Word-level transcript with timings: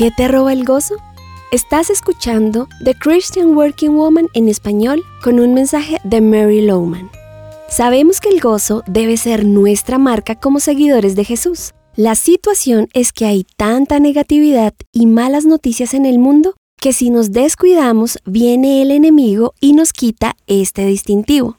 ¿Qué 0.00 0.10
te 0.10 0.28
roba 0.28 0.54
el 0.54 0.64
gozo? 0.64 0.96
Estás 1.52 1.90
escuchando 1.90 2.68
The 2.82 2.94
Christian 2.94 3.54
Working 3.54 3.94
Woman 3.96 4.28
en 4.32 4.48
español 4.48 5.04
con 5.22 5.38
un 5.38 5.52
mensaje 5.52 5.98
de 6.04 6.22
Mary 6.22 6.62
Lowman. 6.62 7.10
Sabemos 7.68 8.18
que 8.18 8.30
el 8.30 8.40
gozo 8.40 8.82
debe 8.86 9.18
ser 9.18 9.44
nuestra 9.44 9.98
marca 9.98 10.36
como 10.36 10.58
seguidores 10.58 11.16
de 11.16 11.26
Jesús. 11.26 11.72
La 11.96 12.14
situación 12.14 12.88
es 12.94 13.12
que 13.12 13.26
hay 13.26 13.44
tanta 13.58 14.00
negatividad 14.00 14.72
y 14.90 15.04
malas 15.04 15.44
noticias 15.44 15.92
en 15.92 16.06
el 16.06 16.18
mundo 16.18 16.54
que 16.80 16.94
si 16.94 17.10
nos 17.10 17.30
descuidamos 17.30 18.20
viene 18.24 18.80
el 18.80 18.92
enemigo 18.92 19.52
y 19.60 19.74
nos 19.74 19.92
quita 19.92 20.34
este 20.46 20.86
distintivo. 20.86 21.58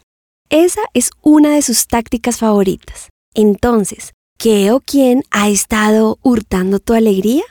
Esa 0.49 0.81
es 0.95 1.11
una 1.21 1.53
de 1.53 1.61
sus 1.61 1.85
tácticas 1.85 2.39
favoritas. 2.39 3.09
Entonces, 3.35 4.13
¿qué 4.39 4.71
o 4.71 4.79
quién 4.79 5.25
ha 5.29 5.47
estado 5.47 6.17
hurtando 6.23 6.79
tu 6.79 6.95
alegría? 6.95 7.43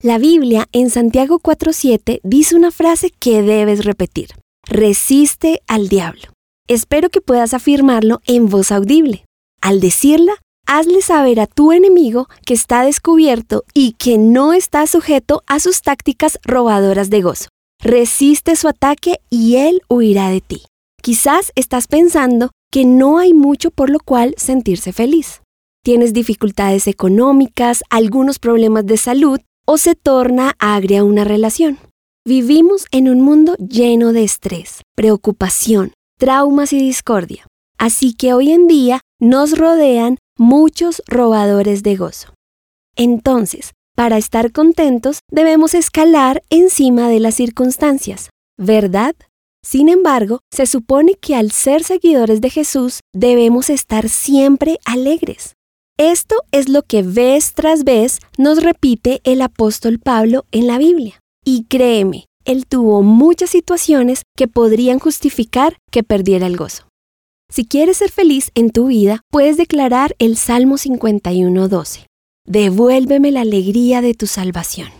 La 0.00 0.18
Biblia 0.18 0.68
en 0.70 0.90
Santiago 0.90 1.40
4.7 1.40 2.20
dice 2.22 2.54
una 2.54 2.70
frase 2.70 3.10
que 3.10 3.42
debes 3.42 3.84
repetir. 3.84 4.28
Resiste 4.64 5.60
al 5.66 5.88
diablo. 5.88 6.22
Espero 6.68 7.10
que 7.10 7.20
puedas 7.20 7.52
afirmarlo 7.52 8.20
en 8.24 8.48
voz 8.48 8.70
audible. 8.70 9.24
Al 9.60 9.80
decirla, 9.80 10.34
hazle 10.68 11.02
saber 11.02 11.40
a 11.40 11.48
tu 11.48 11.72
enemigo 11.72 12.28
que 12.46 12.54
está 12.54 12.84
descubierto 12.84 13.64
y 13.74 13.94
que 13.94 14.18
no 14.18 14.52
está 14.52 14.86
sujeto 14.86 15.42
a 15.48 15.58
sus 15.58 15.82
tácticas 15.82 16.38
robadoras 16.44 17.10
de 17.10 17.20
gozo. 17.20 17.48
Resiste 17.82 18.54
su 18.54 18.68
ataque 18.68 19.18
y 19.30 19.56
él 19.56 19.82
huirá 19.88 20.30
de 20.30 20.40
ti. 20.40 20.62
Quizás 21.02 21.50
estás 21.56 21.88
pensando 21.88 22.52
que 22.70 22.84
no 22.84 23.18
hay 23.18 23.34
mucho 23.34 23.72
por 23.72 23.90
lo 23.90 23.98
cual 23.98 24.36
sentirse 24.36 24.92
feliz. 24.92 25.42
Tienes 25.82 26.12
dificultades 26.12 26.86
económicas, 26.86 27.82
algunos 27.90 28.38
problemas 28.38 28.86
de 28.86 28.96
salud 28.96 29.40
o 29.70 29.76
se 29.76 29.94
torna 29.94 30.54
agria 30.58 31.04
una 31.04 31.24
relación. 31.24 31.78
Vivimos 32.26 32.86
en 32.90 33.06
un 33.06 33.20
mundo 33.20 33.54
lleno 33.56 34.14
de 34.14 34.24
estrés, 34.24 34.80
preocupación, 34.96 35.92
traumas 36.18 36.72
y 36.72 36.78
discordia. 36.78 37.46
Así 37.76 38.14
que 38.14 38.32
hoy 38.32 38.50
en 38.50 38.66
día 38.66 39.02
nos 39.20 39.58
rodean 39.58 40.16
muchos 40.38 41.02
robadores 41.06 41.82
de 41.82 41.96
gozo. 41.96 42.32
Entonces, 42.96 43.72
para 43.94 44.16
estar 44.16 44.52
contentos 44.52 45.18
debemos 45.30 45.74
escalar 45.74 46.42
encima 46.48 47.10
de 47.10 47.20
las 47.20 47.34
circunstancias, 47.34 48.30
¿verdad? 48.56 49.14
Sin 49.62 49.90
embargo, 49.90 50.40
se 50.50 50.64
supone 50.64 51.14
que 51.14 51.36
al 51.36 51.50
ser 51.50 51.84
seguidores 51.84 52.40
de 52.40 52.48
Jesús 52.48 53.00
debemos 53.12 53.68
estar 53.68 54.08
siempre 54.08 54.78
alegres. 54.86 55.57
Esto 56.00 56.36
es 56.52 56.68
lo 56.68 56.84
que 56.84 57.02
vez 57.02 57.54
tras 57.54 57.82
vez 57.82 58.20
nos 58.38 58.62
repite 58.62 59.20
el 59.24 59.42
apóstol 59.42 59.98
Pablo 59.98 60.44
en 60.52 60.68
la 60.68 60.78
Biblia. 60.78 61.18
Y 61.44 61.64
créeme, 61.64 62.26
él 62.44 62.66
tuvo 62.68 63.02
muchas 63.02 63.50
situaciones 63.50 64.22
que 64.36 64.46
podrían 64.46 65.00
justificar 65.00 65.76
que 65.90 66.04
perdiera 66.04 66.46
el 66.46 66.56
gozo. 66.56 66.84
Si 67.50 67.66
quieres 67.66 67.96
ser 67.96 68.12
feliz 68.12 68.52
en 68.54 68.70
tu 68.70 68.86
vida, 68.86 69.22
puedes 69.32 69.56
declarar 69.56 70.14
el 70.20 70.36
Salmo 70.36 70.76
51.12. 70.76 72.06
Devuélveme 72.46 73.32
la 73.32 73.40
alegría 73.40 74.00
de 74.00 74.14
tu 74.14 74.28
salvación. 74.28 74.90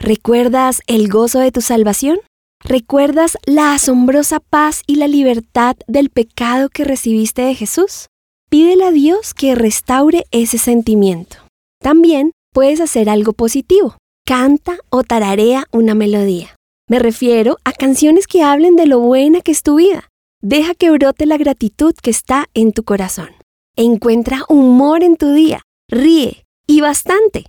¿Recuerdas 0.00 0.82
el 0.88 1.08
gozo 1.08 1.38
de 1.38 1.52
tu 1.52 1.60
salvación? 1.60 2.18
¿Recuerdas 2.64 3.38
la 3.46 3.74
asombrosa 3.74 4.40
paz 4.40 4.82
y 4.88 4.96
la 4.96 5.06
libertad 5.06 5.76
del 5.86 6.10
pecado 6.10 6.70
que 6.70 6.82
recibiste 6.82 7.42
de 7.42 7.54
Jesús? 7.54 8.09
Pídele 8.50 8.84
a 8.84 8.90
Dios 8.90 9.32
que 9.32 9.54
restaure 9.54 10.26
ese 10.32 10.58
sentimiento. 10.58 11.36
También 11.80 12.32
puedes 12.52 12.80
hacer 12.80 13.08
algo 13.08 13.32
positivo. 13.32 13.96
Canta 14.26 14.76
o 14.90 15.04
tararea 15.04 15.66
una 15.70 15.94
melodía. 15.94 16.56
Me 16.88 16.98
refiero 16.98 17.58
a 17.64 17.70
canciones 17.72 18.26
que 18.26 18.42
hablen 18.42 18.74
de 18.74 18.86
lo 18.86 18.98
buena 18.98 19.40
que 19.40 19.52
es 19.52 19.62
tu 19.62 19.76
vida. 19.76 20.08
Deja 20.42 20.74
que 20.74 20.90
brote 20.90 21.26
la 21.26 21.36
gratitud 21.36 21.94
que 22.02 22.10
está 22.10 22.48
en 22.52 22.72
tu 22.72 22.82
corazón. 22.82 23.28
Encuentra 23.76 24.42
humor 24.48 25.04
en 25.04 25.16
tu 25.16 25.32
día. 25.32 25.62
Ríe 25.88 26.44
y 26.66 26.80
bastante. 26.80 27.44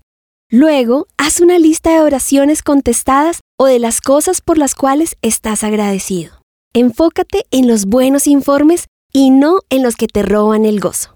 Luego, 0.51 1.07
haz 1.17 1.41
una 1.41 1.57
lista 1.57 1.93
de 1.93 2.01
oraciones 2.01 2.61
contestadas 2.61 3.39
o 3.57 3.65
de 3.65 3.79
las 3.79 4.01
cosas 4.01 4.41
por 4.41 4.59
las 4.59 4.75
cuales 4.75 5.17
estás 5.23 5.63
agradecido. 5.63 6.41
Enfócate 6.75 7.45
en 7.49 7.67
los 7.67 7.85
buenos 7.85 8.27
informes 8.27 8.85
y 9.13 9.29
no 9.29 9.59
en 9.69 9.83
los 9.83 9.95
que 9.95 10.07
te 10.07 10.23
roban 10.23 10.65
el 10.65 10.79
gozo. 10.79 11.15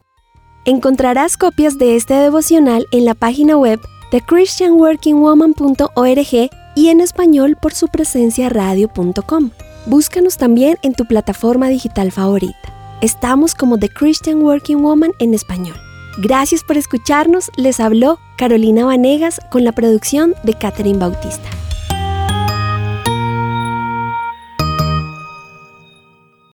Encontrarás 0.65 1.37
copias 1.37 1.77
de 1.77 1.95
este 1.95 2.15
devocional 2.15 2.87
en 2.91 3.05
la 3.05 3.13
página 3.13 3.57
web 3.57 3.79
de 4.11 4.21
christianworkingwoman.org 4.21 6.49
y 6.75 6.89
en 6.89 7.01
español 7.01 7.57
por 7.61 7.73
su 7.73 7.87
presencia 7.87 8.49
radio.com. 8.49 9.51
Búscanos 9.85 10.37
también 10.37 10.77
en 10.81 10.93
tu 10.93 11.05
plataforma 11.05 11.69
digital 11.69 12.11
favorita. 12.11 12.57
Estamos 13.01 13.53
como 13.53 13.77
The 13.77 13.89
Christian 13.89 14.41
Working 14.41 14.81
Woman 14.81 15.11
en 15.19 15.33
español. 15.33 15.75
Gracias 16.17 16.63
por 16.63 16.77
escucharnos, 16.77 17.51
les 17.57 17.79
habló 17.79 18.19
Carolina 18.37 18.85
Vanegas 18.85 19.39
con 19.51 19.63
la 19.63 19.73
producción 19.73 20.33
de 20.43 20.53
Catherine 20.53 20.97
Bautista. 20.97 21.54